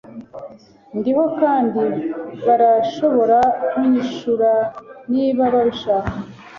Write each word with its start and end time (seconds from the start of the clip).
Ndiho 0.97 1.23
kandi 1.41 1.83
barashobora 2.45 3.39
kunyishura 3.69 4.51
niba 5.13 5.43
babishaka 5.53 6.13